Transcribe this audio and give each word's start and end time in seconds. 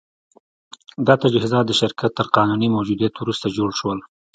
دا 1.05 1.13
تجهیزات 1.23 1.65
د 1.67 1.71
شرکت 1.81 2.11
تر 2.17 2.27
قانوني 2.35 2.67
موجودیت 2.75 3.13
وروسته 3.17 3.47
جوړ 3.57 3.69
شول 3.79 3.99